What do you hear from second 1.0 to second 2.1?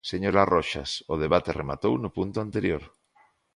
o debate rematou no